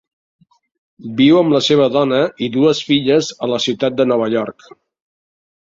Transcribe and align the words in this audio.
Viu 1.19 1.37
amb 1.41 1.53
la 1.57 1.61
seva 1.67 1.89
dona 1.97 2.21
i 2.47 2.51
dues 2.57 2.81
filles 2.89 3.31
a 3.49 3.53
la 3.55 3.63
ciutat 3.67 4.01
de 4.01 4.11
Nova 4.15 4.31
York. 4.39 4.71